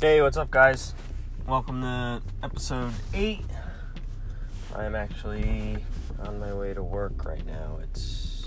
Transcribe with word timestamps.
Hey, 0.00 0.22
what's 0.22 0.38
up, 0.38 0.50
guys? 0.50 0.94
Welcome 1.46 1.82
to 1.82 2.22
episode 2.42 2.94
8. 3.12 3.44
I'm 4.74 4.94
actually 4.94 5.76
on 6.20 6.40
my 6.40 6.54
way 6.54 6.72
to 6.72 6.82
work 6.82 7.26
right 7.26 7.44
now. 7.44 7.78
It's 7.82 8.46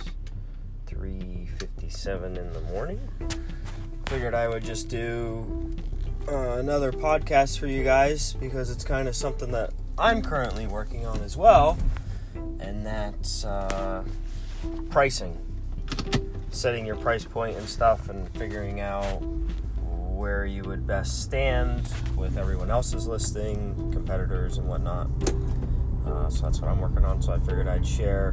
3:57 0.88 2.38
in 2.38 2.54
the 2.54 2.62
morning. 2.62 3.00
Figured 4.08 4.34
I 4.34 4.48
would 4.48 4.64
just 4.64 4.90
do 4.90 5.76
uh, 6.28 6.58
another 6.58 6.92
podcast 6.92 7.60
for 7.60 7.68
you 7.68 7.84
guys 7.84 8.34
because 8.34 8.72
it's 8.72 8.84
kind 8.84 9.08
of 9.08 9.16
something 9.16 9.52
that 9.52 9.74
I'm 9.96 10.24
currently 10.24 10.66
working 10.66 11.06
on 11.06 11.22
as 11.22 11.38
well, 11.38 11.78
and 12.34 12.84
that's 12.84 13.46
uh, 13.46 14.04
pricing. 14.90 15.38
Setting 16.50 16.84
your 16.84 16.96
price 16.96 17.26
point 17.26 17.58
and 17.58 17.70
stuff 17.70 18.10
and 18.10 18.28
figuring 18.30 18.80
out 18.80 19.22
where 20.14 20.46
you 20.46 20.64
would 20.64 20.86
best 20.86 21.24
stand 21.24 21.88
with 22.16 22.38
everyone 22.38 22.70
else's 22.70 23.08
listing, 23.08 23.92
competitors, 23.92 24.58
and 24.58 24.68
whatnot. 24.68 25.08
Uh, 26.06 26.30
so 26.30 26.44
that's 26.44 26.62
what 26.62 26.70
I'm 26.70 26.80
working 26.80 27.04
on. 27.04 27.22
So 27.22 27.34
I 27.34 27.40
figured 27.40 27.68
I'd 27.68 27.86
share 27.86 28.32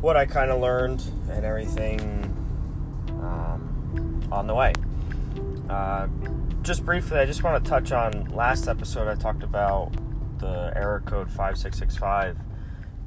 what 0.00 0.16
I 0.16 0.26
kind 0.26 0.50
of 0.50 0.60
learned 0.60 1.02
and 1.30 1.44
everything 1.44 2.24
um, 3.08 4.28
on 4.30 4.46
the 4.46 4.54
way. 4.54 4.72
Uh, 5.70 6.08
just 6.62 6.84
briefly, 6.84 7.18
I 7.18 7.26
just 7.26 7.42
want 7.42 7.64
to 7.64 7.70
touch 7.70 7.92
on 7.92 8.26
last 8.34 8.68
episode. 8.68 9.08
I 9.08 9.14
talked 9.14 9.42
about 9.42 9.92
the 10.38 10.72
error 10.74 11.02
code 11.06 11.28
5665 11.28 12.38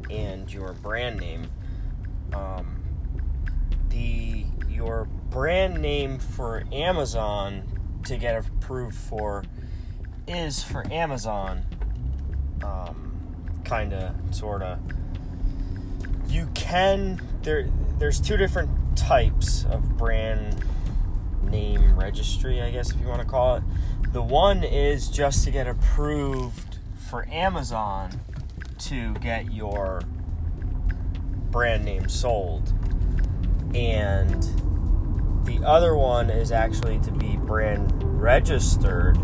and 0.09 0.51
your 0.51 0.73
brand 0.73 1.19
name. 1.19 1.49
Um, 2.33 2.83
the 3.89 4.45
your 4.69 5.05
brand 5.29 5.81
name 5.81 6.19
for 6.19 6.63
Amazon 6.71 7.76
to 8.07 8.17
get 8.17 8.35
approved 8.35 8.95
for 8.95 9.43
is 10.27 10.63
for 10.63 10.85
Amazon. 10.91 11.65
Um, 12.63 13.61
kind 13.63 13.93
of, 13.93 14.15
sort 14.31 14.61
of. 14.61 14.79
You 16.27 16.49
can 16.53 17.21
there. 17.43 17.69
There's 17.99 18.19
two 18.19 18.37
different 18.37 18.97
types 18.97 19.65
of 19.65 19.97
brand 19.97 20.63
name 21.43 21.97
registry, 21.97 22.61
I 22.61 22.71
guess 22.71 22.91
if 22.91 22.99
you 22.99 23.07
want 23.07 23.21
to 23.21 23.27
call 23.27 23.55
it. 23.57 23.63
The 24.11 24.21
one 24.21 24.63
is 24.63 25.09
just 25.09 25.43
to 25.45 25.51
get 25.51 25.67
approved 25.67 26.79
for 27.09 27.27
Amazon 27.29 28.21
to 28.79 29.13
get 29.15 29.51
your 29.51 30.01
brand 31.51 31.85
name 31.85 32.09
sold. 32.09 32.73
And 33.73 34.43
the 35.45 35.61
other 35.65 35.95
one 35.95 36.29
is 36.29 36.51
actually 36.51 36.99
to 36.99 37.11
be 37.11 37.37
brand 37.37 37.96
registered, 38.27 39.15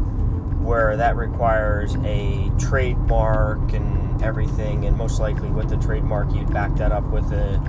where 0.64 0.96
that 0.96 1.18
requires 1.18 1.98
a 2.06 2.50
trademark 2.58 3.74
and 3.74 4.24
everything. 4.24 4.86
And 4.86 4.96
most 4.96 5.20
likely, 5.20 5.50
with 5.50 5.68
the 5.68 5.76
trademark, 5.76 6.34
you'd 6.34 6.54
back 6.54 6.74
that 6.76 6.94
up 6.94 7.04
with 7.10 7.26
a 7.34 7.60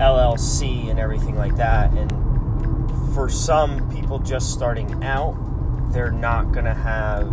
LLC 0.00 0.90
and 0.90 0.98
everything 0.98 1.36
like 1.36 1.54
that. 1.58 1.92
And 1.92 2.10
for 3.14 3.28
some 3.28 3.88
people 3.88 4.18
just 4.18 4.52
starting 4.52 5.04
out, 5.04 5.36
they're 5.92 6.10
not 6.10 6.50
going 6.50 6.64
to 6.64 6.74
have 6.74 7.28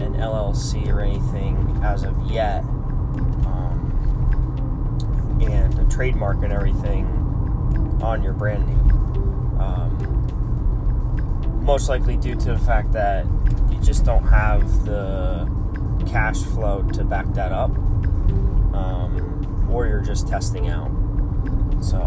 an 0.00 0.14
LLC 0.14 0.86
or 0.92 1.00
anything 1.00 1.80
as 1.82 2.04
of 2.04 2.30
yet. 2.30 2.62
Um, 3.44 3.80
and 5.42 5.76
a 5.80 5.84
trademark 5.92 6.44
and 6.44 6.52
everything 6.52 7.06
on 8.00 8.22
your 8.22 8.34
brand 8.34 8.68
name. 8.68 9.60
Um, 9.60 10.17
most 11.68 11.90
likely 11.90 12.16
due 12.16 12.34
to 12.34 12.52
the 12.52 12.58
fact 12.58 12.92
that 12.92 13.26
you 13.70 13.78
just 13.82 14.02
don't 14.02 14.26
have 14.26 14.86
the 14.86 15.46
cash 16.10 16.42
flow 16.42 16.82
to 16.94 17.04
back 17.04 17.26
that 17.34 17.52
up, 17.52 17.68
um, 18.72 19.68
or 19.70 19.86
you're 19.86 20.00
just 20.00 20.26
testing 20.26 20.70
out. 20.70 20.90
So, 21.82 22.00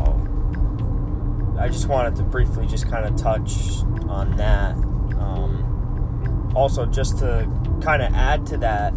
I 1.60 1.70
just 1.70 1.88
wanted 1.88 2.16
to 2.16 2.24
briefly 2.24 2.66
just 2.66 2.90
kind 2.90 3.06
of 3.06 3.16
touch 3.16 3.84
on 4.10 4.36
that. 4.38 4.74
Um, 5.20 6.52
also, 6.56 6.88
just 6.88 7.20
to 7.20 7.48
kind 7.84 8.02
of 8.02 8.12
add 8.16 8.48
to 8.48 8.58
that, 8.58 8.96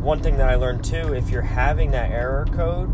one 0.00 0.20
thing 0.20 0.36
that 0.38 0.48
I 0.48 0.56
learned 0.56 0.84
too 0.84 1.14
if 1.14 1.30
you're 1.30 1.42
having 1.42 1.92
that 1.92 2.10
error 2.10 2.44
code, 2.46 2.88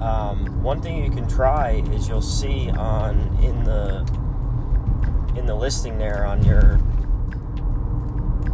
um, 0.00 0.62
one 0.62 0.80
thing 0.80 1.04
you 1.04 1.10
can 1.10 1.26
try 1.28 1.82
is 1.90 2.08
you'll 2.08 2.22
see 2.22 2.70
on 2.70 3.36
in 3.42 3.64
the 3.64 4.21
in 5.36 5.46
the 5.46 5.54
listing 5.54 5.98
there 5.98 6.24
on 6.26 6.44
your 6.44 6.80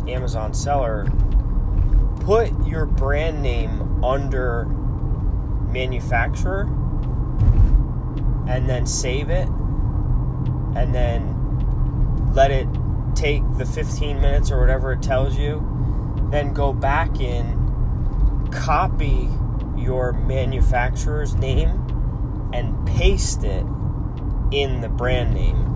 Amazon 0.08 0.54
seller, 0.54 1.06
put 2.20 2.50
your 2.66 2.86
brand 2.86 3.42
name 3.42 4.04
under 4.04 4.64
manufacturer 4.64 6.62
and 8.48 8.68
then 8.68 8.86
save 8.86 9.28
it 9.28 9.48
and 10.76 10.94
then 10.94 11.34
let 12.34 12.50
it 12.50 12.66
take 13.14 13.42
the 13.56 13.66
15 13.66 14.20
minutes 14.20 14.50
or 14.50 14.60
whatever 14.60 14.92
it 14.92 15.02
tells 15.02 15.36
you 15.36 15.64
then 16.30 16.52
go 16.52 16.72
back 16.72 17.20
in 17.20 18.48
copy 18.52 19.28
your 19.76 20.12
manufacturer's 20.12 21.34
name 21.34 21.68
and 22.52 22.86
paste 22.86 23.44
it 23.44 23.64
in 24.50 24.80
the 24.80 24.88
brand 24.88 25.34
name 25.34 25.67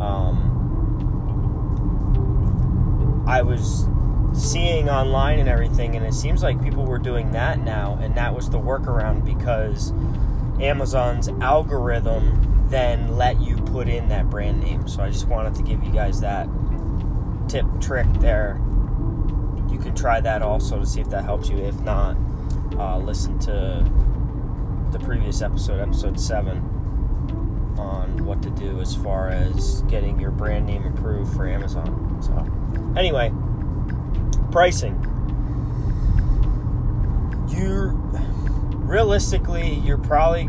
um, 0.00 0.54
i 3.26 3.42
was 3.42 3.86
seeing 4.34 4.88
online 4.88 5.38
and 5.38 5.48
everything 5.48 5.96
and 5.96 6.04
it 6.06 6.14
seems 6.14 6.42
like 6.42 6.62
people 6.62 6.84
were 6.84 6.98
doing 6.98 7.32
that 7.32 7.58
now 7.58 7.98
and 8.00 8.14
that 8.14 8.34
was 8.34 8.50
the 8.50 8.58
workaround 8.58 9.24
because 9.24 9.92
Amazon's 10.60 11.28
algorithm 11.40 12.66
then 12.68 13.16
let 13.16 13.40
you 13.40 13.56
put 13.56 13.88
in 13.88 14.08
that 14.08 14.28
brand 14.28 14.60
name. 14.60 14.86
So 14.88 15.02
I 15.02 15.10
just 15.10 15.26
wanted 15.26 15.54
to 15.54 15.62
give 15.62 15.82
you 15.82 15.90
guys 15.90 16.20
that 16.20 16.48
tip 17.48 17.66
trick 17.80 18.06
there. 18.20 18.60
You 19.70 19.78
can 19.78 19.94
try 19.94 20.20
that 20.20 20.42
also 20.42 20.80
to 20.80 20.86
see 20.86 21.00
if 21.00 21.08
that 21.10 21.24
helps 21.24 21.48
you. 21.48 21.58
If 21.58 21.80
not, 21.80 22.16
uh, 22.76 22.98
listen 22.98 23.38
to 23.40 23.90
the 24.90 24.98
previous 24.98 25.40
episode, 25.42 25.80
episode 25.80 26.18
7, 26.18 26.77
on 27.78 28.24
what 28.24 28.42
to 28.42 28.50
do 28.50 28.80
as 28.80 28.94
far 28.96 29.28
as 29.28 29.82
getting 29.82 30.18
your 30.18 30.30
brand 30.30 30.66
name 30.66 30.84
approved 30.86 31.34
for 31.34 31.48
Amazon. 31.48 32.18
So, 32.20 32.98
anyway, 32.98 33.32
pricing. 34.50 34.96
You're 37.48 37.92
realistically, 38.88 39.74
you're 39.74 39.98
probably 39.98 40.48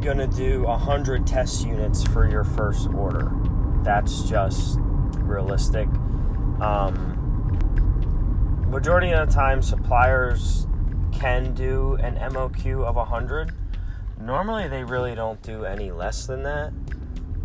gonna 0.00 0.26
do 0.26 0.62
100 0.62 1.26
test 1.26 1.66
units 1.66 2.02
for 2.02 2.28
your 2.28 2.44
first 2.44 2.88
order. 2.88 3.30
That's 3.82 4.22
just 4.22 4.78
realistic. 5.18 5.88
Um, 6.60 7.16
majority 8.68 9.10
of 9.10 9.28
the 9.28 9.34
time, 9.34 9.62
suppliers 9.62 10.66
can 11.12 11.52
do 11.54 11.94
an 11.96 12.16
MOQ 12.16 12.84
of 12.84 12.96
100. 12.96 13.52
Normally, 14.30 14.68
they 14.68 14.84
really 14.84 15.16
don't 15.16 15.42
do 15.42 15.64
any 15.64 15.90
less 15.90 16.24
than 16.24 16.44
that. 16.44 16.72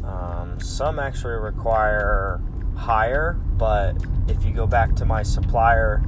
Um, 0.04 0.60
some 0.60 1.00
actually 1.00 1.34
require 1.34 2.40
higher, 2.78 3.34
but 3.58 3.98
if 4.28 4.46
you 4.46 4.52
go 4.52 4.68
back 4.68 4.96
to 4.98 5.06
my 5.06 5.24
supplier 5.24 6.04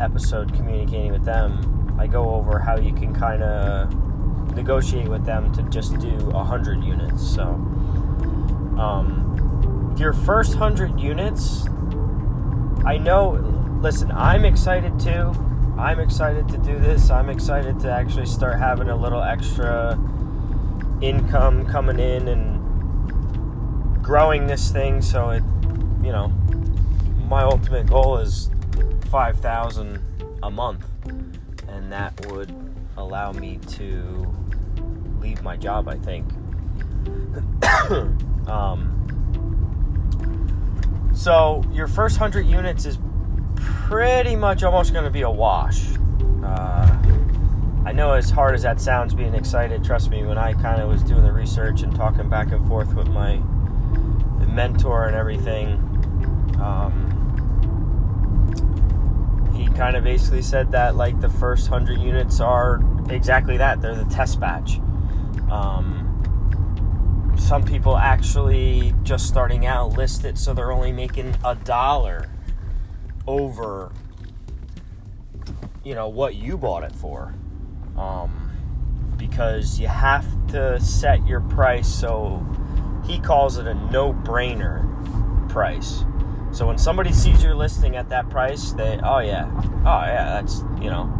episode 0.00 0.52
communicating 0.52 1.12
with 1.12 1.24
them, 1.24 1.94
I 1.96 2.08
go 2.08 2.34
over 2.34 2.58
how 2.58 2.76
you 2.76 2.92
can 2.92 3.14
kind 3.14 3.44
of 3.44 4.52
negotiate 4.56 5.06
with 5.06 5.24
them 5.24 5.52
to 5.52 5.62
just 5.70 5.96
do 6.00 6.10
100 6.10 6.82
units. 6.82 7.24
So, 7.24 7.44
um, 8.80 9.94
your 9.96 10.12
first 10.12 10.56
100 10.56 10.98
units, 10.98 11.66
I 12.84 12.98
know, 12.98 13.78
listen, 13.80 14.10
I'm 14.10 14.44
excited 14.44 14.98
too. 14.98 15.32
I'm 15.78 16.00
excited 16.00 16.48
to 16.48 16.58
do 16.58 16.78
this. 16.78 17.10
I'm 17.10 17.28
excited 17.28 17.80
to 17.80 17.90
actually 17.90 18.26
start 18.26 18.58
having 18.58 18.88
a 18.88 18.96
little 18.96 19.22
extra 19.22 19.98
income 21.00 21.66
coming 21.66 21.98
in 21.98 22.28
and 22.28 24.02
growing 24.02 24.46
this 24.46 24.70
thing 24.70 25.00
so 25.02 25.30
it, 25.30 25.42
you 26.02 26.12
know, 26.12 26.28
my 27.28 27.42
ultimate 27.42 27.86
goal 27.86 28.18
is 28.18 28.50
5,000 29.10 30.00
a 30.42 30.50
month 30.50 30.84
and 31.68 31.90
that 31.90 32.26
would 32.26 32.54
allow 32.96 33.32
me 33.32 33.58
to 33.68 34.32
leave 35.20 35.42
my 35.42 35.56
job, 35.56 35.88
I 35.88 35.96
think. 35.96 36.30
um, 38.48 38.98
so, 41.14 41.62
your 41.72 41.86
first 41.88 42.20
100 42.20 42.46
units 42.46 42.84
is 42.84 42.98
pretty 43.86 44.36
much 44.36 44.62
almost 44.62 44.92
going 44.92 45.04
to 45.04 45.10
be 45.10 45.22
a 45.22 45.30
wash. 45.30 45.84
Uh, 46.44 46.98
I 47.84 47.92
know, 47.92 48.12
as 48.12 48.30
hard 48.30 48.54
as 48.54 48.62
that 48.62 48.80
sounds, 48.80 49.14
being 49.14 49.34
excited, 49.34 49.84
trust 49.84 50.10
me, 50.10 50.24
when 50.24 50.38
I 50.38 50.52
kind 50.54 50.80
of 50.80 50.88
was 50.88 51.02
doing 51.02 51.24
the 51.24 51.32
research 51.32 51.82
and 51.82 51.94
talking 51.94 52.28
back 52.28 52.52
and 52.52 52.66
forth 52.68 52.94
with 52.94 53.08
my 53.08 53.36
mentor 54.46 55.06
and 55.06 55.16
everything, 55.16 55.88
Um, 56.60 57.08
he 59.54 59.66
kind 59.76 59.96
of 59.96 60.04
basically 60.04 60.42
said 60.42 60.70
that 60.72 60.94
like 60.94 61.20
the 61.20 61.28
first 61.28 61.66
hundred 61.68 61.98
units 62.00 62.40
are 62.40 62.80
exactly 63.08 63.56
that. 63.56 63.80
They're 63.80 63.96
the 63.96 64.04
test 64.04 64.38
batch. 64.38 64.78
Um, 65.50 66.08
some 67.36 67.64
people 67.64 67.96
actually 67.96 68.94
just 69.02 69.26
starting 69.26 69.66
out 69.66 69.96
list 69.96 70.24
it 70.24 70.38
so 70.38 70.54
they're 70.54 70.70
only 70.70 70.92
making 70.92 71.34
a 71.44 71.54
dollar 71.54 72.28
over 73.26 73.92
you 75.84 75.94
know 75.94 76.08
what 76.08 76.34
you 76.34 76.56
bought 76.56 76.84
it 76.84 76.92
for. 76.92 77.34
Um, 77.96 78.50
because 79.16 79.78
you 79.78 79.86
have 79.86 80.26
to 80.48 80.80
set 80.80 81.24
your 81.26 81.40
price 81.40 81.88
so 81.88 82.44
he 83.06 83.18
calls 83.18 83.58
it 83.58 83.66
a 83.66 83.74
no-brainer 83.74 85.48
price. 85.48 86.04
So 86.50 86.66
when 86.66 86.78
somebody 86.78 87.12
sees 87.12 87.42
your 87.42 87.54
listing 87.54 87.96
at 87.96 88.08
that 88.10 88.30
price 88.30 88.72
they 88.72 88.98
oh 89.02 89.18
yeah. 89.18 89.50
Oh 89.84 90.04
yeah 90.04 90.40
that's 90.40 90.62
you 90.80 90.90
know 90.90 91.12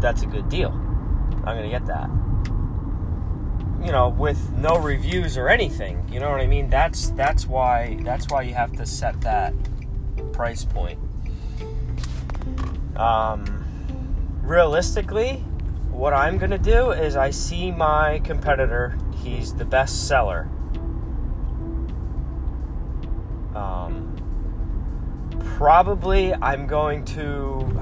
that's 0.00 0.22
a 0.22 0.26
good 0.26 0.48
deal. 0.48 0.70
I'm 0.70 1.56
gonna 1.56 1.68
get 1.68 1.86
that. 1.86 2.08
You 3.84 3.92
know 3.92 4.08
with 4.08 4.52
no 4.52 4.76
reviews 4.76 5.36
or 5.36 5.48
anything 5.48 6.08
you 6.12 6.18
know 6.18 6.30
what 6.30 6.40
i 6.40 6.46
mean? 6.46 6.68
That's 6.68 7.10
that's 7.10 7.46
why 7.46 7.98
that's 8.02 8.26
why 8.28 8.42
you 8.42 8.54
have 8.54 8.72
to 8.72 8.84
set 8.84 9.20
that 9.20 9.54
price 10.32 10.64
point 10.64 10.98
um, 12.98 13.64
realistically 14.42 15.36
what 15.90 16.12
i'm 16.12 16.38
going 16.38 16.50
to 16.50 16.58
do 16.58 16.90
is 16.90 17.16
i 17.16 17.30
see 17.30 17.70
my 17.70 18.18
competitor 18.20 18.98
he's 19.16 19.54
the 19.54 19.64
best 19.64 20.06
seller 20.06 20.48
um, 23.54 24.14
probably 25.56 26.34
i'm 26.34 26.66
going 26.66 27.04
to 27.04 27.80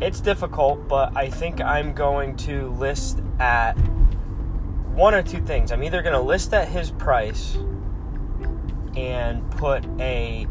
it's 0.00 0.20
difficult 0.20 0.86
but 0.88 1.16
i 1.16 1.28
think 1.28 1.60
i'm 1.60 1.92
going 1.92 2.36
to 2.36 2.70
list 2.72 3.20
at 3.40 3.76
one 4.98 5.14
or 5.14 5.22
two 5.22 5.40
things. 5.40 5.70
I'm 5.70 5.84
either 5.84 6.02
going 6.02 6.14
to 6.14 6.20
list 6.20 6.52
at 6.52 6.66
his 6.66 6.90
price 6.90 7.56
and 8.96 9.48
put 9.52 9.86
a 10.00 10.48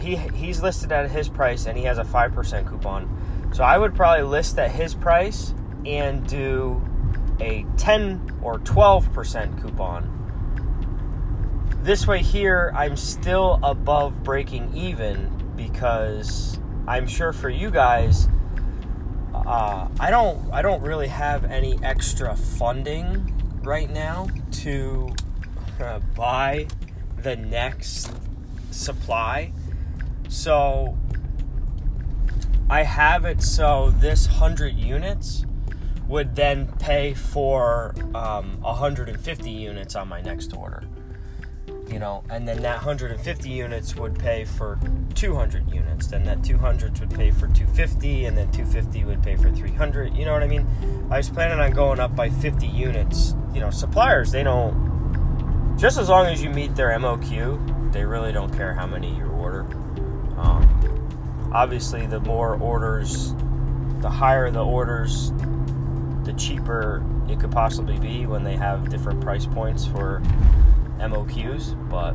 he 0.00 0.16
he's 0.16 0.62
listed 0.62 0.92
at 0.92 1.10
his 1.10 1.28
price 1.28 1.66
and 1.66 1.76
he 1.76 1.84
has 1.84 1.98
a 1.98 2.04
5% 2.04 2.68
coupon. 2.68 3.50
So 3.52 3.64
I 3.64 3.78
would 3.78 3.94
probably 3.94 4.24
list 4.24 4.58
at 4.58 4.72
his 4.72 4.94
price 4.94 5.54
and 5.84 6.26
do 6.26 6.82
a 7.40 7.64
10 7.76 8.40
or 8.42 8.58
12% 8.58 9.60
coupon. 9.60 10.16
This 11.82 12.06
way 12.06 12.22
here 12.22 12.72
I'm 12.74 12.96
still 12.96 13.58
above 13.62 14.22
breaking 14.22 14.74
even 14.74 15.52
because 15.56 16.58
I'm 16.86 17.06
sure 17.06 17.32
for 17.32 17.48
you 17.48 17.70
guys 17.70 18.28
uh, 19.34 19.88
I 19.98 20.10
don't 20.10 20.52
I 20.52 20.62
don't 20.62 20.82
really 20.82 21.08
have 21.08 21.44
any 21.44 21.78
extra 21.82 22.36
funding 22.36 23.32
right 23.62 23.90
now 23.90 24.28
to 24.52 25.14
uh, 25.80 26.00
buy 26.14 26.66
the 27.16 27.36
next 27.36 28.12
supply. 28.70 29.52
So 30.30 30.96
I 32.70 32.84
have 32.84 33.24
it 33.26 33.42
so 33.42 33.90
this 33.98 34.26
100 34.26 34.74
units 34.74 35.44
would 36.08 36.34
then 36.34 36.72
pay 36.78 37.14
for 37.14 37.94
um, 38.14 38.60
150 38.62 39.50
units 39.50 39.94
on 39.94 40.08
my 40.08 40.20
next 40.22 40.56
order 40.56 40.84
you 41.90 41.98
know, 41.98 42.22
and 42.30 42.46
then 42.46 42.62
that 42.62 42.76
150 42.76 43.48
units 43.48 43.96
would 43.96 44.16
pay 44.18 44.44
for 44.44 44.78
200 45.14 45.72
units. 45.72 46.06
Then 46.06 46.24
that 46.24 46.44
200 46.44 47.00
would 47.00 47.10
pay 47.10 47.30
for 47.30 47.48
250, 47.48 48.26
and 48.26 48.38
then 48.38 48.50
250 48.52 49.04
would 49.04 49.22
pay 49.22 49.36
for 49.36 49.50
300. 49.50 50.14
You 50.14 50.24
know 50.24 50.32
what 50.32 50.42
I 50.42 50.46
mean? 50.46 50.66
I 51.10 51.16
was 51.16 51.28
planning 51.28 51.58
on 51.58 51.72
going 51.72 51.98
up 51.98 52.14
by 52.14 52.30
50 52.30 52.66
units. 52.66 53.34
You 53.52 53.60
know, 53.60 53.70
suppliers 53.70 54.30
they 54.30 54.44
don't. 54.44 55.76
Just 55.78 55.98
as 55.98 56.08
long 56.08 56.26
as 56.26 56.42
you 56.42 56.50
meet 56.50 56.76
their 56.76 56.90
MOQ, 56.90 57.92
they 57.92 58.04
really 58.04 58.32
don't 58.32 58.54
care 58.54 58.72
how 58.72 58.86
many 58.86 59.16
you 59.16 59.24
order. 59.24 59.66
Obviously, 61.52 62.06
the 62.06 62.20
more 62.20 62.54
orders, 62.56 63.34
the 64.00 64.10
higher 64.10 64.50
the 64.50 64.64
orders, 64.64 65.32
the 66.24 66.32
cheaper 66.34 67.04
it 67.28 67.38
could 67.40 67.50
possibly 67.50 67.98
be 67.98 68.26
when 68.26 68.44
they 68.44 68.56
have 68.56 68.88
different 68.90 69.20
price 69.20 69.46
points 69.46 69.86
for 69.86 70.20
MOQs, 70.98 71.74
but 71.88 72.14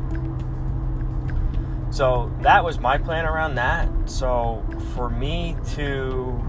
so 1.90 2.30
that 2.42 2.62
was 2.64 2.78
my 2.78 2.98
plan 2.98 3.24
around 3.24 3.54
that. 3.54 3.88
So 4.04 4.62
for 4.94 5.08
me 5.08 5.56
to 5.74 6.42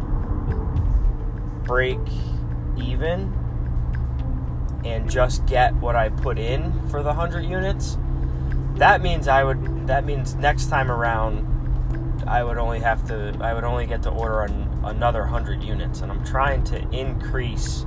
break 1.64 2.00
even 2.78 3.34
and 4.84 5.10
just 5.10 5.46
get 5.46 5.74
what 5.76 5.96
I 5.96 6.10
put 6.10 6.38
in 6.38 6.88
for 6.90 7.02
the 7.02 7.10
100 7.10 7.42
units, 7.44 7.98
that 8.76 9.02
means 9.02 9.28
I 9.28 9.44
would 9.44 9.88
that 9.88 10.06
means 10.06 10.36
next 10.36 10.68
time 10.68 10.92
around 10.92 11.46
I 12.28 12.44
would 12.44 12.58
only 12.58 12.80
have 12.80 13.08
to 13.08 13.38
I 13.42 13.54
would 13.54 13.64
only 13.64 13.86
get 13.86 14.04
to 14.04 14.10
order 14.10 14.42
an, 14.42 14.70
another 14.84 15.22
100 15.22 15.64
units 15.64 16.02
and 16.02 16.12
I'm 16.12 16.24
trying 16.26 16.64
to 16.66 16.78
increase 16.92 17.86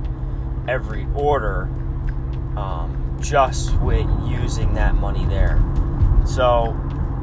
every 0.67 1.07
order 1.15 1.63
um, 2.57 3.17
just 3.21 3.75
with 3.81 4.07
using 4.25 4.73
that 4.73 4.95
money 4.95 5.25
there. 5.25 5.61
So 6.25 6.75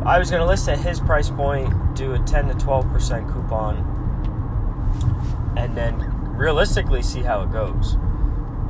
I 0.05 0.19
was 0.19 0.31
going 0.31 0.41
to 0.41 0.47
list 0.47 0.69
at 0.69 0.79
his 0.79 1.01
price 1.01 1.29
point, 1.29 1.97
do 1.97 2.15
a 2.15 2.19
10 2.21 2.49
to 2.49 2.55
12% 2.55 3.33
coupon, 3.33 3.85
and 5.57 5.77
then 5.77 5.99
realistically 6.37 7.03
see 7.03 7.21
how 7.21 7.43
it 7.43 7.53
goes. 7.53 7.97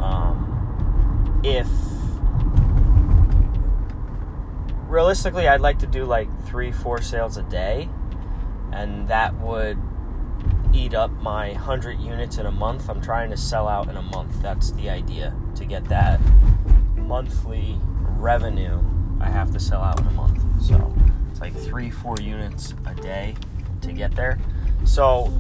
Um, 0.01 1.41
if 1.45 1.69
realistically, 4.89 5.47
I'd 5.47 5.61
like 5.61 5.79
to 5.81 5.87
do 5.87 6.05
like 6.05 6.29
three, 6.45 6.73
four 6.73 7.01
sales 7.03 7.37
a 7.37 7.43
day, 7.43 7.89
and 8.73 9.09
that 9.09 9.35
would 9.41 9.79
eat 10.73 10.95
up 10.95 11.11
my 11.23 11.53
100 11.53 12.01
units 12.01 12.39
in 12.39 12.47
a 12.47 12.51
month. 12.51 12.89
I'm 12.89 13.01
trying 13.01 13.31
to 13.31 13.37
sell 13.37 13.69
out 13.69 13.89
in 13.89 13.97
a 13.97 14.03
month. 14.03 14.41
That's 14.43 14.73
the 14.73 14.91
idea 14.91 15.35
to 15.57 15.65
get 15.65 15.85
that 15.87 16.21
monthly 16.97 17.79
revenue 18.17 18.81
I 19.21 19.31
have 19.31 19.51
to 19.53 19.61
sell 19.61 19.83
out 19.83 20.01
in 20.01 20.07
a 20.07 20.13
month. 20.13 20.43
So 20.63 20.95
it's 21.31 21.41
like 21.41 21.55
three, 21.55 21.91
four 21.91 22.17
units 22.21 22.75
a 22.87 22.95
day 22.95 23.35
to 23.81 23.93
get 23.93 24.15
there. 24.15 24.39
So 24.85 25.33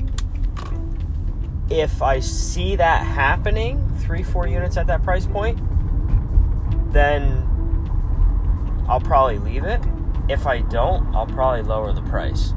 if 1.71 2.03
I 2.03 2.21
see 2.21 2.77
that 2.77 3.05
happening, 3.07 3.95
three, 3.99 4.23
four 4.23 4.47
units 4.47 4.77
at 4.77 4.87
that 4.87 5.03
price 5.03 5.27
point, 5.27 5.61
then 6.93 7.45
I'll 8.89 9.01
probably 9.01 9.39
leave 9.39 9.65
it. 9.65 9.81
If 10.29 10.47
I 10.47 10.61
don't, 10.61 11.15
I'll 11.15 11.27
probably 11.27 11.63
lower 11.63 11.93
the 11.93 12.03
price. 12.03 12.55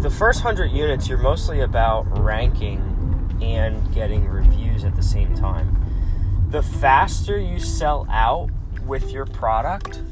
The 0.00 0.10
first 0.10 0.44
100 0.44 0.70
units, 0.70 1.08
you're 1.08 1.18
mostly 1.18 1.60
about 1.60 2.06
ranking 2.18 3.38
and 3.42 3.92
getting 3.92 4.26
reviews 4.28 4.84
at 4.84 4.94
the 4.96 5.02
same 5.02 5.34
time 5.34 5.78
the 6.50 6.62
faster 6.62 7.38
you 7.38 7.60
sell 7.60 8.06
out 8.10 8.48
with 8.86 9.10
your 9.10 9.26
product, 9.26 10.02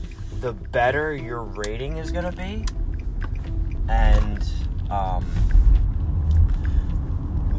the 0.40 0.52
better 0.52 1.14
your 1.14 1.42
rating 1.42 1.96
is 1.96 2.12
going 2.12 2.30
to 2.30 2.36
be. 2.36 2.64
And 3.88 4.46
um, 4.90 5.24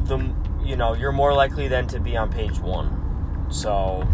the 0.06 0.34
you 0.64 0.76
know 0.76 0.94
you're 0.94 1.12
more 1.12 1.34
likely 1.34 1.68
then 1.68 1.88
to 1.88 2.00
be 2.00 2.16
on 2.16 2.32
page 2.32 2.60
one. 2.60 3.48
So, 3.50 4.08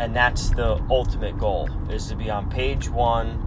and 0.00 0.16
that's 0.16 0.50
the 0.50 0.82
ultimate 0.90 1.38
goal 1.38 1.68
is 1.90 2.08
to 2.08 2.16
be 2.16 2.30
on 2.30 2.50
page 2.50 2.88
one 2.88 3.44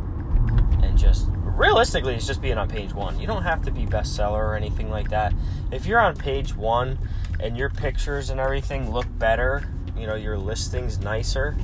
and 0.83 0.97
just 0.97 1.27
realistically 1.55 2.15
it's 2.15 2.27
just 2.27 2.41
being 2.41 2.57
on 2.57 2.67
page 2.67 2.93
one 2.93 3.19
you 3.19 3.27
don't 3.27 3.43
have 3.43 3.61
to 3.61 3.71
be 3.71 3.85
bestseller 3.85 4.39
or 4.39 4.55
anything 4.55 4.89
like 4.89 5.09
that 5.09 5.33
if 5.71 5.85
you're 5.85 5.99
on 5.99 6.15
page 6.15 6.55
one 6.55 6.97
and 7.39 7.57
your 7.57 7.69
pictures 7.69 8.29
and 8.29 8.39
everything 8.39 8.91
look 8.91 9.07
better 9.17 9.67
you 10.01 10.07
know 10.07 10.15
your 10.15 10.37
listings 10.37 10.99
nicer, 10.99 11.55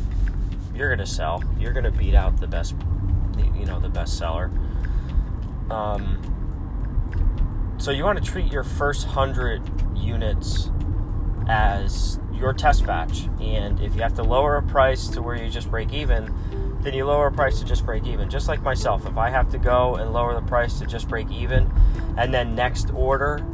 you're 0.76 0.90
gonna 0.90 1.08
sell. 1.08 1.44
You're 1.60 1.74
gonna 1.74 1.92
beat 1.92 2.14
out 2.14 2.40
the 2.40 2.48
best, 2.48 2.76
you 3.56 3.66
know, 3.66 3.80
the 3.80 3.90
best 3.90 4.18
seller. 4.18 4.52
Um, 5.72 6.22
so 7.78 7.92
you 7.92 8.04
want 8.04 8.24
to 8.24 8.32
treat 8.32 8.52
your 8.52 8.64
first 8.64 9.08
hundred 9.08 9.62
units 9.96 10.70
as 11.50 12.20
your 12.32 12.54
test 12.54 12.86
batch, 12.86 13.28
and 13.42 13.80
if 13.80 13.96
you 13.96 14.02
have 14.02 14.14
to 14.16 14.24
lower 14.24 14.58
a 14.58 14.64
price 14.64 15.08
to 15.10 15.22
where 15.22 15.36
you 15.36 15.50
just 15.50 15.72
break 15.72 15.92
even, 15.92 16.34
then 16.88 16.94
you 16.94 17.04
lower 17.04 17.28
a 17.28 17.32
price 17.34 17.60
to 17.60 17.66
just 17.66 17.86
break 17.86 18.06
even. 18.06 18.30
Just 18.30 18.48
like 18.48 18.62
myself, 18.62 19.06
if 19.06 19.18
I 19.18 19.30
have 19.30 19.50
to 19.52 19.58
go 19.58 19.96
and 19.96 20.14
lower 20.14 20.34
the 20.34 20.48
price 20.48 20.80
to 20.80 20.86
just 20.86 21.10
break 21.10 21.30
even, 21.30 21.70
and 22.18 22.34
then 22.34 22.56
next 22.56 22.92
order, 22.92 23.46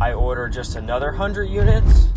I 0.00 0.12
order 0.12 0.48
just 0.48 0.76
another 0.76 1.10
hundred 1.10 1.46
units 1.46 2.10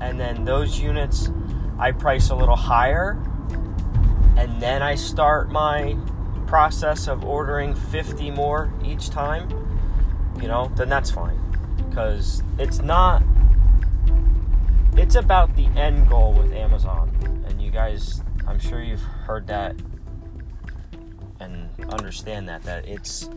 and 0.00 0.18
then 0.18 0.46
those 0.46 0.80
units 0.80 1.30
I 1.78 1.92
price 1.92 2.30
a 2.30 2.34
little 2.34 2.56
higher, 2.56 3.22
and 4.38 4.62
then 4.62 4.82
I 4.82 4.94
start 4.94 5.50
my 5.50 5.98
process 6.46 7.06
of 7.06 7.22
ordering 7.22 7.74
50 7.74 8.30
more 8.30 8.72
each 8.82 9.10
time, 9.10 9.50
you 10.40 10.48
know, 10.48 10.72
then 10.74 10.88
that's 10.88 11.10
fine. 11.10 11.38
Because 11.90 12.42
it's 12.58 12.80
not, 12.80 13.22
it's 14.96 15.16
about 15.16 15.54
the 15.54 15.66
end 15.76 16.08
goal 16.08 16.32
with 16.32 16.50
Amazon. 16.54 17.10
And 17.46 17.60
you 17.60 17.70
guys, 17.70 18.22
I'm 18.48 18.58
sure 18.58 18.82
you've 18.82 19.02
heard 19.02 19.46
that 19.48 19.76
and 21.38 21.68
understand 21.90 22.48
that, 22.48 22.62
that 22.64 22.88
it's, 22.88 23.28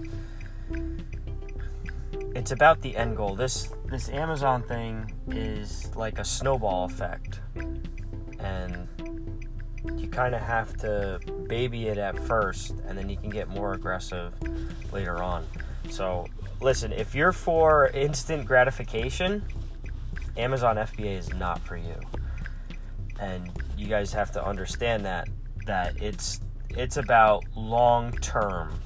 it's 2.34 2.52
about 2.52 2.82
the 2.82 2.96
end 2.96 3.18
goal. 3.18 3.36
This 3.36 3.70
this 3.92 4.08
Amazon 4.10 4.64
thing 4.64 5.12
is 5.28 5.94
like 5.98 6.18
a 6.18 6.24
snowball 6.24 6.86
effect. 6.86 7.42
And 8.40 8.88
you 9.98 10.08
kind 10.08 10.34
of 10.34 10.40
have 10.40 10.78
to 10.78 11.20
baby 11.50 11.90
it 11.90 11.98
at 11.98 12.18
first 12.18 12.72
and 12.88 12.98
then 12.98 13.10
you 13.10 13.18
can 13.18 13.30
get 13.30 13.50
more 13.50 13.74
aggressive 13.74 14.34
later 14.94 15.22
on. 15.22 15.46
So, 15.90 16.26
listen, 16.62 16.94
if 16.94 17.14
you're 17.14 17.34
for 17.34 17.88
instant 17.88 18.46
gratification, 18.46 19.44
Amazon 20.38 20.78
FBA 20.78 21.18
is 21.18 21.34
not 21.34 21.60
for 21.60 21.76
you. 21.76 21.96
And 23.22 23.50
you 23.78 23.88
guys 23.88 24.12
have 24.14 24.32
to 24.32 24.44
understand 24.44 25.06
that 25.06 25.30
that 25.68 26.02
it's 26.02 26.42
it's 26.70 26.98
about 26.98 27.44
long 27.56 28.12
term. 28.14 28.82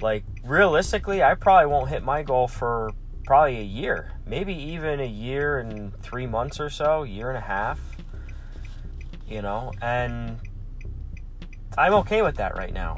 Like 0.00 0.24
realistically, 0.44 1.22
I 1.22 1.34
probably 1.34 1.66
won't 1.66 1.88
hit 1.88 2.02
my 2.02 2.22
goal 2.22 2.46
for 2.46 2.92
probably 3.24 3.58
a 3.58 3.64
year, 3.64 4.12
maybe 4.26 4.54
even 4.54 5.00
a 5.00 5.06
year 5.06 5.58
and 5.58 5.98
3 6.02 6.26
months 6.26 6.60
or 6.60 6.68
so, 6.68 7.04
year 7.04 7.30
and 7.30 7.38
a 7.38 7.40
half. 7.40 7.80
You 9.26 9.40
know, 9.40 9.72
and 9.80 10.38
I'm 11.78 11.94
okay 11.94 12.20
with 12.22 12.36
that 12.36 12.54
right 12.56 12.72
now. 12.72 12.96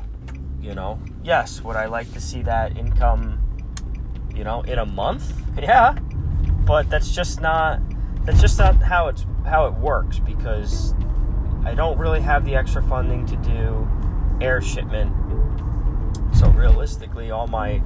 You 0.60 0.74
know, 0.74 0.98
yes, 1.22 1.62
would 1.62 1.76
I 1.76 1.86
like 1.86 2.12
to 2.14 2.20
see 2.20 2.42
that 2.42 2.76
income, 2.76 3.38
you 4.34 4.42
know, 4.42 4.62
in 4.62 4.78
a 4.78 4.86
month? 4.86 5.32
Yeah, 5.56 5.92
but 6.66 6.90
that's 6.90 7.12
just 7.12 7.40
not 7.40 7.80
that's 8.26 8.40
just 8.40 8.58
not 8.58 8.82
how 8.82 9.08
it's 9.08 9.24
how 9.44 9.66
it 9.66 9.74
works 9.74 10.18
because 10.18 10.94
I 11.64 11.74
don't 11.74 11.98
really 11.98 12.20
have 12.20 12.44
the 12.44 12.54
extra 12.54 12.82
funding 12.82 13.24
to 13.26 13.36
do 13.36 13.88
air 14.40 14.60
shipment. 14.60 15.14
So 16.34 16.50
realistically, 16.50 17.30
all 17.30 17.46
my 17.46 17.82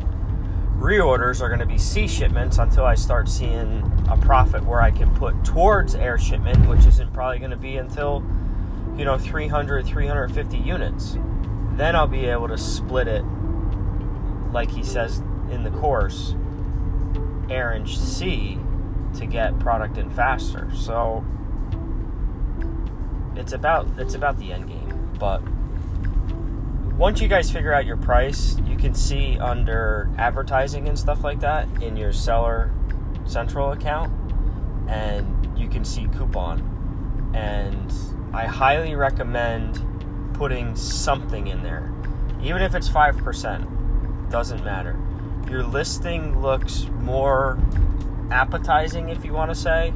reorders 0.79 1.41
are 1.41 1.49
going 1.49 1.61
to 1.61 1.67
be 1.67 1.79
sea 1.79 2.09
shipments 2.09 2.59
until 2.59 2.87
I 2.87 2.95
start 2.95 3.29
seeing 3.29 3.83
a 4.11 4.17
profit 4.17 4.65
where 4.65 4.81
I 4.81 4.91
can 4.91 5.15
put 5.15 5.45
towards 5.45 5.95
air 5.95 6.19
shipment, 6.19 6.67
which 6.69 6.87
isn't 6.87 7.13
probably 7.13 7.39
going 7.39 7.51
to 7.51 7.57
be 7.57 7.77
until 7.77 8.25
you 8.97 9.05
know 9.05 9.17
300 9.17 9.87
350 9.87 10.59
units 10.59 11.17
then 11.73 11.95
i'll 11.97 12.07
be 12.07 12.27
able 12.27 12.49
to 12.49 12.59
split 12.59 13.09
it 13.09 13.25
like 14.53 14.71
he 14.71 14.83
says 14.83 15.21
in 15.51 15.63
the 15.63 15.71
course 15.71 16.35
air 17.49 17.71
and 17.71 17.89
sea 17.89 18.59
to 19.15 19.27
get 19.27 19.59
product 19.59 19.99
in 19.99 20.09
faster 20.11 20.71
so 20.75 21.25
it's 23.37 23.53
about 23.53 23.87
it's 23.99 24.15
about 24.15 24.39
the 24.39 24.53
end 24.53 24.69
game 24.69 25.11
but 25.19 25.43
once 26.97 27.21
you 27.21 27.29
guys 27.29 27.51
figure 27.51 27.73
out 27.73 27.87
your 27.87 27.97
price 27.97 28.59
you 28.67 28.77
can 28.77 28.95
see 28.95 29.39
under 29.39 30.11
advertising 30.19 30.89
and 30.89 30.99
stuff 30.99 31.25
like 31.25 31.41
that 31.41 31.67
in 31.83 31.97
your 31.97 32.13
seller 32.13 32.73
central 33.25 33.73
account 33.73 34.13
and 34.89 35.59
you 35.59 35.69
can 35.69 35.85
see 35.85 36.07
coupon 36.17 36.61
and 37.35 37.93
I 38.33 38.47
highly 38.47 38.95
recommend 38.95 39.85
putting 40.35 40.77
something 40.77 41.49
in 41.49 41.63
there. 41.63 41.93
Even 42.43 42.63
if 42.63 42.75
it's 42.75 42.89
5%, 42.89 44.31
doesn't 44.31 44.65
matter. 44.65 44.97
Your 45.49 45.65
listing 45.65 46.41
looks 46.41 46.87
more 47.01 47.59
appetizing, 48.31 49.09
if 49.09 49.25
you 49.25 49.33
want 49.33 49.51
to 49.51 49.55
say, 49.55 49.93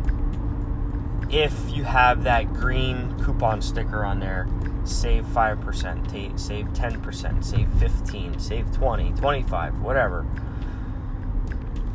if 1.31 1.53
you 1.71 1.85
have 1.85 2.25
that 2.25 2.53
green 2.53 3.19
coupon 3.25 3.63
sticker 3.63 4.05
on 4.05 4.21
there. 4.21 4.49
Save 4.85 5.25
5%, 5.25 6.39
save 6.39 6.67
10%, 6.67 7.45
save 7.45 7.69
15, 7.81 8.39
save 8.39 8.73
20, 8.73 9.13
25, 9.13 9.81
whatever. 9.81 10.27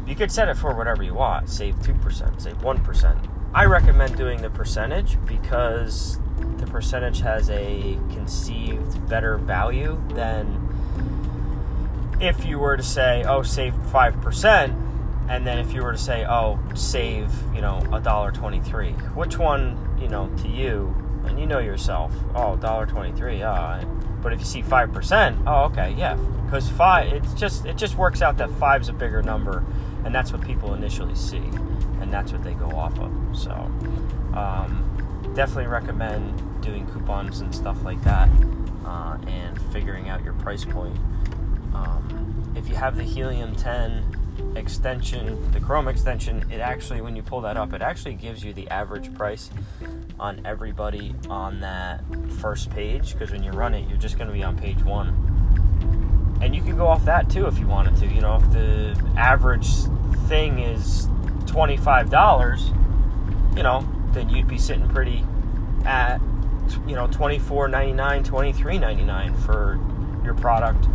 You 0.08 0.16
could 0.16 0.32
set 0.32 0.50
it 0.50 0.58
for 0.58 0.74
whatever 0.76 1.04
you 1.04 1.14
want. 1.14 1.50
Save 1.50 1.76
2%, 1.76 2.42
save 2.42 2.58
1%. 2.58 3.30
I 3.54 3.66
recommend 3.66 4.18
doing 4.18 4.42
the 4.42 4.50
percentage 4.50 5.24
because 5.26 6.20
the 6.58 6.66
percentage 6.66 7.22
has 7.22 7.50
a 7.52 8.00
conceived 8.10 9.08
better 9.08 9.38
value 9.38 10.02
than 10.14 10.66
if 12.20 12.44
you 12.44 12.58
were 12.58 12.76
to 12.76 12.84
say, 12.84 13.24
oh, 13.28 13.44
save 13.44 13.74
5%, 13.74 14.89
and 15.30 15.46
then 15.46 15.60
if 15.60 15.74
you 15.74 15.84
were 15.84 15.92
to 15.92 15.98
say, 15.98 16.26
oh, 16.28 16.60
save, 16.76 17.32
you 17.54 17.62
know, 17.62 17.82
a 17.94 18.02
dollar 18.02 18.32
twenty-three, 18.32 18.92
which 19.14 19.38
one, 19.38 19.78
you 20.02 20.08
know, 20.08 20.28
to 20.38 20.48
you, 20.48 20.94
and 21.26 21.40
you 21.40 21.46
know 21.46 21.60
yourself, 21.60 22.12
oh, 22.36 22.56
dollar 22.58 22.86
twenty-three, 22.86 23.44
ah. 23.44 23.84
But 24.22 24.34
if 24.34 24.40
you 24.40 24.46
see 24.46 24.62
five 24.62 24.92
percent, 24.92 25.38
oh, 25.46 25.66
okay, 25.66 25.94
yeah, 25.98 26.16
because 26.46 26.70
five, 26.70 27.14
it's 27.14 27.34
just 27.36 27.66
it 27.66 27.78
just 27.78 27.96
works 27.96 28.22
out 28.22 28.38
that 28.38 28.50
five's 28.52 28.90
a 28.90 28.94
bigger 28.94 29.22
number, 29.22 29.64
and 30.04 30.14
that's 30.14 30.34
what 30.34 30.42
people 30.42 30.74
initially 30.74 31.16
see, 31.16 31.38
and 32.02 32.12
that's 32.12 32.32
what 32.32 32.44
they 32.44 32.54
go 32.54 32.70
off 32.72 33.00
of. 33.00 33.12
So, 33.34 33.52
um, 34.36 35.32
definitely 35.36 35.68
recommend 35.68 36.62
doing 36.62 36.88
coupons 36.88 37.40
and 37.42 37.54
stuff 37.54 37.84
like 37.84 38.04
that 38.04 38.28
uh, 38.86 39.18
and 39.28 39.62
figuring 39.72 40.10
out 40.10 40.24
your 40.24 40.34
price 40.34 40.66
point. 40.66 40.98
Um, 41.74 42.52
if 42.56 42.68
you 42.68 42.76
have 42.76 42.98
the 42.98 43.04
Helium 43.04 43.56
10 43.56 44.19
extension, 44.56 45.52
the 45.52 45.60
Chrome 45.60 45.88
extension, 45.88 46.46
it 46.52 46.60
actually, 46.60 47.02
when 47.02 47.16
you 47.16 47.22
pull 47.22 47.42
that 47.42 47.58
up, 47.58 47.74
it 47.74 47.82
actually 47.82 48.16
gives 48.16 48.44
you 48.44 48.54
the 48.54 48.70
average 48.70 49.14
price 49.14 49.50
on 50.20 50.42
everybody 50.46 51.16
on 51.30 51.62
that 51.62 52.04
first 52.40 52.70
page 52.70 53.14
because 53.14 53.32
when 53.32 53.44
you 53.44 53.52
run 53.52 53.74
it, 53.74 53.88
you're 53.88 53.98
just 53.98 54.18
going 54.18 54.28
to 54.28 54.34
be 54.34 54.44
on 54.44 54.58
page 54.58 54.84
one. 54.84 56.38
And 56.42 56.56
you 56.56 56.62
can 56.62 56.78
go 56.78 56.88
off 56.88 57.06
that 57.06 57.30
too 57.30 57.48
if 57.48 57.60
you 57.60 57.68
wanted 57.68 57.98
to. 57.98 58.08
You 58.08 58.22
know, 58.22 58.36
if 58.36 58.52
the 58.52 59.02
average 59.18 59.68
thing 60.28 60.60
is 60.60 61.08
$25, 61.46 63.58
you 63.58 63.64
know, 63.64 63.88
then 64.12 64.30
you'd 64.30 64.48
be 64.48 64.58
sitting 64.58 64.88
pretty 64.90 65.26
at 65.86 66.20
you 66.88 66.96
know 66.96 67.08
24.99 67.08 68.26
23.99 68.26 69.46
for 69.46 69.80
your 70.24 70.36
product 70.36 70.88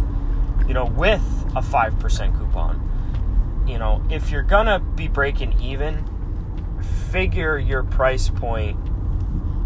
you 0.68 0.74
know 0.74 0.84
with 0.84 1.22
a 1.56 1.60
5% 1.60 2.38
coupon 2.38 2.93
you 3.66 3.78
know 3.78 4.02
if 4.10 4.30
you're 4.30 4.42
gonna 4.42 4.78
be 4.78 5.08
breaking 5.08 5.58
even 5.60 6.04
figure 7.10 7.58
your 7.58 7.82
price 7.82 8.28
point 8.28 8.78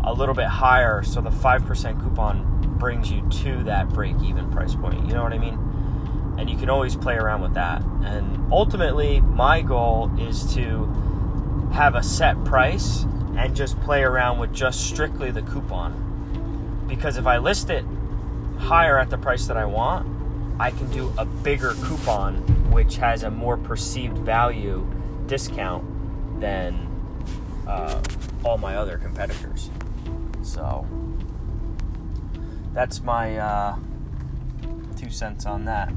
a 0.05 0.13
little 0.13 0.35
bit 0.35 0.47
higher 0.47 1.03
so 1.03 1.21
the 1.21 1.31
5% 1.31 2.03
coupon 2.03 2.79
brings 2.79 3.11
you 3.11 3.29
to 3.43 3.65
that 3.65 3.89
break 3.89 4.15
even 4.23 4.51
price 4.51 4.75
point 4.75 5.07
you 5.07 5.13
know 5.13 5.23
what 5.23 5.33
i 5.33 5.39
mean 5.39 5.59
and 6.39 6.49
you 6.49 6.57
can 6.57 6.71
always 6.71 6.95
play 6.95 7.17
around 7.17 7.41
with 7.41 7.55
that 7.55 7.83
and 8.05 8.53
ultimately 8.53 9.21
my 9.21 9.61
goal 9.61 10.11
is 10.19 10.55
to 10.55 10.87
have 11.73 11.95
a 11.95 12.03
set 12.03 12.43
price 12.45 13.05
and 13.39 13.55
just 13.55 13.81
play 13.81 14.03
around 14.03 14.39
with 14.39 14.53
just 14.53 14.87
strictly 14.87 15.31
the 15.31 15.43
coupon. 15.43 16.85
Because 16.89 17.17
if 17.17 17.27
I 17.27 17.39
list 17.39 17.71
it 17.71 17.85
higher 18.59 18.99
at 18.99 19.11
the 19.11 19.19
price 19.19 19.47
that 19.47 19.57
I 19.57 19.65
want, 19.65 20.07
I 20.59 20.73
can 20.73 20.91
do 20.91 21.13
a 21.17 21.25
bigger 21.25 21.75
coupon 21.85 22.43
which 22.71 22.97
has 22.97 23.23
a 23.23 23.31
more 23.31 23.57
perceived 23.57 24.19
value 24.19 24.87
discount 25.27 26.41
than 26.41 26.87
uh, 27.67 28.01
all 28.45 28.59
my 28.59 28.77
other 28.77 28.99
competitors. 28.99 29.71
So 30.43 30.87
that's 32.73 33.03
my 33.03 33.37
uh, 33.37 33.77
two 34.97 35.11
cents 35.11 35.47
on 35.47 35.65
that. 35.65 35.93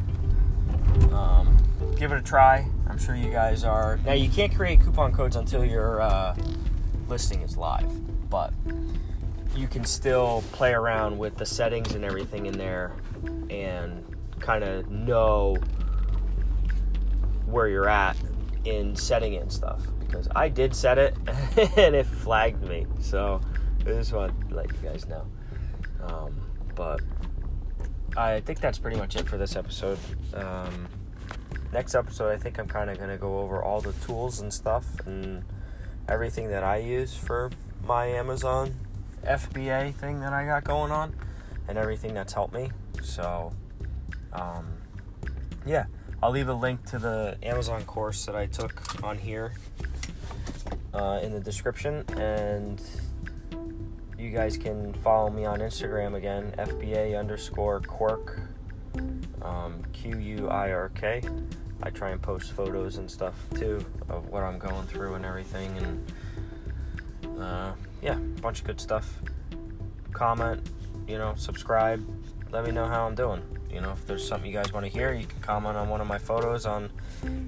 Um, 1.11 1.57
give 1.97 2.11
it 2.11 2.17
a 2.17 2.21
try. 2.21 2.67
I'm 2.87 2.97
sure 2.97 3.15
you 3.15 3.31
guys 3.31 3.63
are. 3.63 3.99
Now, 4.05 4.13
you 4.13 4.29
can't 4.29 4.53
create 4.53 4.81
coupon 4.81 5.13
codes 5.13 5.35
until 5.35 5.63
you're 5.63 6.01
uh, 6.01 6.35
listing 7.07 7.41
is 7.41 7.57
live, 7.57 7.89
but 8.29 8.53
you 9.55 9.67
can 9.67 9.85
still 9.85 10.43
play 10.51 10.73
around 10.73 11.17
with 11.17 11.37
the 11.37 11.45
settings 11.45 11.93
and 11.93 12.03
everything 12.03 12.45
in 12.45 12.57
there 12.57 12.93
and 13.49 14.03
kind 14.39 14.63
of 14.63 14.89
know 14.89 15.55
where 17.51 17.67
you're 17.67 17.89
at 17.89 18.17
in 18.65 18.96
setting 18.96 19.34
it 19.34 19.41
and 19.41 19.51
stuff 19.51 19.81
because 20.00 20.27
I 20.36 20.50
did 20.50 20.75
set 20.75 20.98
it 20.98 21.15
and 21.77 21.96
it 21.96 22.05
flagged 22.05 22.62
me. 22.67 22.86
So 23.00 23.41
I 23.81 23.84
just 23.84 24.13
want 24.13 24.50
to 24.50 24.55
let 24.55 24.72
you 24.72 24.77
guys 24.84 25.08
know. 25.08 25.25
Um, 26.03 26.36
but 26.75 27.01
I 28.17 28.41
think 28.41 28.60
that's 28.60 28.77
pretty 28.77 28.98
much 28.98 29.15
it 29.15 29.27
for 29.27 29.38
this 29.38 29.55
episode. 29.55 29.98
Um, 30.34 30.88
next 31.72 31.96
episode, 31.96 32.31
I 32.31 32.38
think 32.38 32.60
I'm 32.60 32.67
kind 32.67 32.89
of 32.89 32.98
going 32.98 33.10
to 33.10 33.17
go 33.17 33.39
over 33.39 33.63
all 33.63 33.81
the 33.81 33.93
tools 34.05 34.41
and 34.41 34.53
stuff 34.53 34.86
and 35.05 35.43
everything 36.10 36.50
that 36.50 36.63
I 36.63 36.77
use 36.77 37.15
for 37.15 37.51
my 37.86 38.08
Amazon 38.08 38.74
FBA 39.24 39.93
thing 39.96 40.20
that 40.22 40.34
I 40.34 40.46
got 40.46 40.63
going 40.63 40.91
on 40.91 41.15
and 41.67 41.77
everything 41.77 42.13
that's 42.13 42.34
helped 42.34 42.53
me. 42.53 42.72
So 43.01 43.53
Um, 44.34 44.67
yeah, 45.65 45.86
I'll 46.23 46.29
leave 46.31 46.49
a 46.49 46.53
link 46.53 46.85
to 46.91 46.99
the 46.99 47.35
Amazon 47.41 47.83
course 47.85 48.27
that 48.27 48.35
I 48.35 48.45
took 48.45 49.03
on 49.03 49.17
here 49.17 49.53
uh, 50.93 51.19
in 51.23 51.31
the 51.31 51.39
description, 51.39 52.05
and 52.15 52.79
you 54.19 54.29
guys 54.29 54.55
can 54.55 54.93
follow 54.93 55.31
me 55.31 55.45
on 55.45 55.61
Instagram 55.61 56.15
again, 56.15 56.53
FBA 56.59 57.17
underscore 57.17 57.79
Quirk, 57.79 58.39
um, 59.41 59.81
Q 59.93 60.19
U 60.19 60.47
I 60.49 60.71
R 60.71 60.89
K. 60.89 61.23
I 61.81 61.89
try 61.89 62.11
and 62.11 62.21
post 62.21 62.51
photos 62.51 62.97
and 62.97 63.09
stuff 63.09 63.33
too 63.55 63.83
of 64.07 64.29
what 64.29 64.43
I'm 64.43 64.59
going 64.59 64.85
through 64.85 65.15
and 65.15 65.25
everything, 65.25 65.75
and 65.77 67.41
uh, 67.41 67.71
yeah, 68.03 68.17
a 68.17 68.41
bunch 68.41 68.59
of 68.59 68.67
good 68.67 68.79
stuff. 68.79 69.11
Comment, 70.13 70.61
you 71.07 71.17
know, 71.17 71.33
subscribe. 71.35 72.07
Let 72.51 72.63
me 72.63 72.71
know 72.71 72.85
how 72.85 73.07
I'm 73.07 73.15
doing. 73.15 73.41
You 73.73 73.81
know, 73.81 73.91
if 73.91 74.05
there's 74.05 74.27
something 74.27 74.49
you 74.49 74.57
guys 74.57 74.73
want 74.73 74.85
to 74.85 74.91
hear, 74.91 75.13
you 75.13 75.25
can 75.25 75.39
comment 75.41 75.77
on 75.77 75.89
one 75.89 76.01
of 76.01 76.07
my 76.07 76.17
photos 76.17 76.65
on 76.65 76.89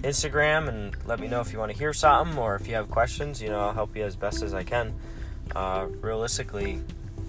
Instagram 0.01 0.70
and 0.70 0.96
let 1.06 1.20
me 1.20 1.27
know 1.27 1.42
if 1.42 1.51
you 1.51 1.60
want 1.60 1.72
to 1.72 1.77
hear 1.77 1.94
something 1.94 2.38
or 2.38 2.56
if 2.56 2.68
you 2.68 2.75
have 2.75 2.89
questions. 2.89 3.42
You 3.42 3.50
know, 3.50 3.60
I'll 3.60 3.74
help 3.74 3.96
you 3.96 4.03
as 4.03 4.15
best 4.15 4.42
as 4.42 4.53
I 4.53 4.63
can. 4.63 4.94
Uh, 5.56 5.88
realistically, 6.01 6.82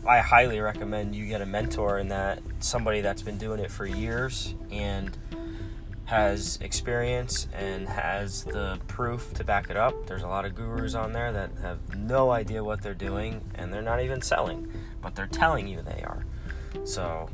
I 0.07 0.19
highly 0.19 0.61
recommend 0.61 1.15
you 1.15 1.27
get 1.27 1.41
a 1.41 1.47
mentor 1.47 1.99
in 1.99 2.09
that 2.09 2.41
somebody 2.61 3.01
that's 3.01 3.23
been 3.23 3.39
doing 3.39 3.61
it 3.61 3.71
for 3.71 3.87
years 3.87 4.55
and 4.71 5.17
has 6.05 6.59
experience 6.61 7.49
and 7.55 7.89
has 7.89 8.45
the 8.45 8.79
proof 8.87 9.33
to 9.35 9.45
back 9.45 9.71
it 9.71 9.77
up. 9.77 10.07
There's 10.07 10.23
a 10.23 10.29
lot 10.29 10.45
of 10.45 10.55
gurus 10.55 10.95
on 10.95 11.13
there 11.13 11.33
that 11.33 11.51
have 11.63 11.97
no 11.97 12.31
idea 12.31 12.63
what 12.63 12.83
they're 12.83 12.93
doing 12.95 13.41
and 13.55 13.73
they're 13.73 13.83
not 13.83 14.03
even 14.03 14.21
selling, 14.21 14.71
but 15.01 15.15
they're 15.15 15.27
telling 15.27 15.67
you 15.67 15.81
they 15.81 16.03
are. 16.03 16.27
So 16.85 17.31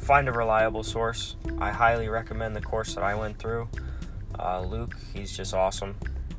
find 0.00 0.28
a 0.28 0.32
reliable 0.32 0.82
source. 0.82 1.36
I 1.58 1.70
highly 1.70 2.08
recommend 2.08 2.56
the 2.56 2.60
course 2.60 2.94
that 2.94 3.04
I 3.04 3.14
went 3.14 3.38
through. 3.38 3.68
Uh, 4.38 4.62
Luke, 4.62 4.96
he's 5.14 5.36
just 5.36 5.54
awesome. 5.54 5.94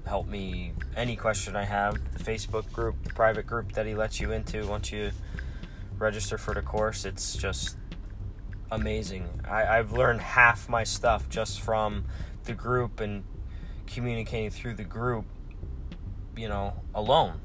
Help 0.06 0.28
me 0.28 0.74
any 0.96 1.16
question 1.16 1.56
I 1.56 1.66
have. 1.66 1.98
The 2.14 2.24
Facebook 2.24 2.72
group, 2.72 3.04
the 3.04 3.14
private 3.14 3.46
group 3.46 3.74
that 3.74 3.86
he 3.86 3.94
lets 3.94 4.20
you 4.20 4.32
into 4.32 4.66
once 4.68 4.92
you 4.92 5.12
register 5.98 6.38
for 6.38 6.54
the 6.54 6.62
course, 6.62 7.06
it's 7.06 7.36
just 7.36 7.78
amazing. 8.72 9.30
I, 9.48 9.78
I've 9.78 9.92
learned 9.92 10.22
half 10.22 10.68
my 10.68 10.84
stuff 10.84 11.30
just 11.30 11.62
from 11.62 12.06
the 12.46 12.54
group 12.54 13.00
and 13.00 13.24
communicating 13.86 14.50
through 14.50 14.74
the 14.74 14.84
group, 14.84 15.26
you 16.36 16.50
know, 16.50 16.74
alone. 16.96 17.40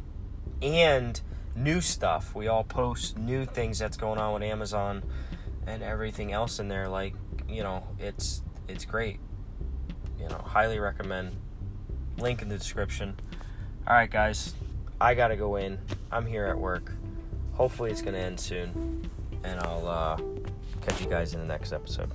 And 0.62 1.20
new 1.54 1.80
stuff. 1.80 2.34
We 2.34 2.48
all 2.48 2.64
post 2.64 3.18
new 3.18 3.44
things 3.44 3.78
that's 3.78 3.96
going 3.96 4.18
on 4.18 4.34
with 4.34 4.42
Amazon 4.42 5.02
and 5.66 5.82
everything 5.82 6.32
else 6.32 6.58
in 6.58 6.68
there 6.68 6.88
like 6.88 7.14
you 7.48 7.62
know 7.62 7.86
it's 7.98 8.42
it's 8.68 8.84
great. 8.84 9.18
You 10.18 10.28
know 10.28 10.38
highly 10.38 10.78
recommend. 10.78 11.36
Link 12.18 12.42
in 12.42 12.48
the 12.48 12.58
description. 12.58 13.18
All 13.86 13.94
right 13.94 14.10
guys. 14.10 14.54
I 15.00 15.14
gotta 15.14 15.36
go 15.36 15.56
in. 15.56 15.78
I'm 16.10 16.26
here 16.26 16.46
at 16.46 16.58
work. 16.58 16.92
Hopefully 17.52 17.90
it's 17.90 18.02
gonna 18.02 18.18
end 18.18 18.40
soon. 18.40 19.10
And 19.44 19.60
i'll 19.60 19.86
uh, 19.86 20.16
catch 20.80 21.00
you 21.00 21.08
guys 21.08 21.34
in 21.34 21.40
the 21.40 21.46
next 21.46 21.72
episode 21.72 22.10